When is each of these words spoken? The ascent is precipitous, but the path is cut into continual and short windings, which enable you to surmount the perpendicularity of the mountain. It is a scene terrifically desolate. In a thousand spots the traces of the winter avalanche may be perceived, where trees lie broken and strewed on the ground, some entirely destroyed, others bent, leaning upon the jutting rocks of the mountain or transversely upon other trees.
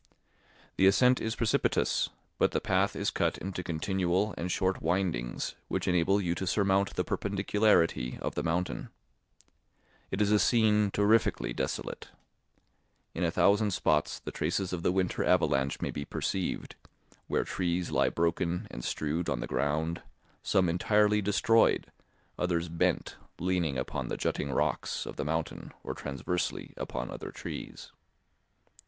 The 0.77 0.87
ascent 0.87 1.21
is 1.21 1.35
precipitous, 1.35 2.09
but 2.39 2.53
the 2.53 2.59
path 2.59 2.95
is 2.95 3.11
cut 3.11 3.37
into 3.37 3.61
continual 3.61 4.33
and 4.35 4.51
short 4.51 4.81
windings, 4.81 5.53
which 5.67 5.87
enable 5.87 6.19
you 6.19 6.33
to 6.33 6.47
surmount 6.47 6.95
the 6.95 7.03
perpendicularity 7.03 8.17
of 8.19 8.33
the 8.33 8.41
mountain. 8.41 8.89
It 10.09 10.19
is 10.19 10.31
a 10.31 10.39
scene 10.39 10.89
terrifically 10.89 11.53
desolate. 11.53 12.09
In 13.13 13.23
a 13.23 13.29
thousand 13.29 13.73
spots 13.73 14.17
the 14.17 14.31
traces 14.31 14.73
of 14.73 14.81
the 14.81 14.91
winter 14.91 15.23
avalanche 15.23 15.81
may 15.83 15.91
be 15.91 16.03
perceived, 16.03 16.73
where 17.27 17.43
trees 17.43 17.91
lie 17.91 18.09
broken 18.09 18.67
and 18.71 18.83
strewed 18.83 19.29
on 19.29 19.39
the 19.39 19.45
ground, 19.45 20.01
some 20.41 20.67
entirely 20.67 21.21
destroyed, 21.21 21.91
others 22.39 22.69
bent, 22.69 23.17
leaning 23.37 23.77
upon 23.77 24.07
the 24.07 24.17
jutting 24.17 24.51
rocks 24.51 25.05
of 25.05 25.17
the 25.17 25.25
mountain 25.25 25.71
or 25.83 25.93
transversely 25.93 26.73
upon 26.75 27.11
other 27.11 27.29
trees. 27.31 27.91